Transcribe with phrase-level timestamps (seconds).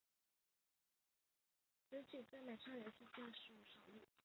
[1.87, 4.07] 此举在美少女游戏界属首例。